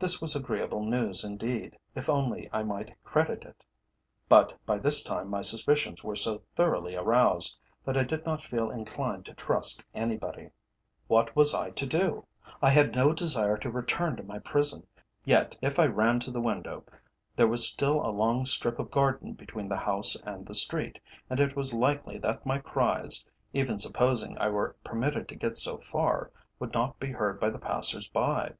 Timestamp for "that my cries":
22.18-23.24